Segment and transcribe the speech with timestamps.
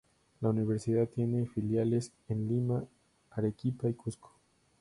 [0.41, 2.83] La universidad tiene filiales en Lima,
[3.35, 4.33] Arequipa y Cusco.